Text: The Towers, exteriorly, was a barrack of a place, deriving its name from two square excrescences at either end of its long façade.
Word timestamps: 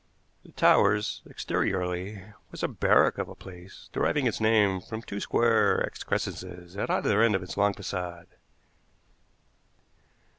The 0.41 0.51
Towers, 0.53 1.21
exteriorly, 1.29 2.23
was 2.49 2.63
a 2.63 2.67
barrack 2.67 3.19
of 3.19 3.29
a 3.29 3.35
place, 3.35 3.87
deriving 3.93 4.25
its 4.25 4.41
name 4.41 4.81
from 4.81 5.03
two 5.03 5.19
square 5.19 5.79
excrescences 5.81 6.75
at 6.75 6.89
either 6.89 7.21
end 7.21 7.35
of 7.35 7.43
its 7.43 7.55
long 7.55 7.75
façade. 7.75 8.25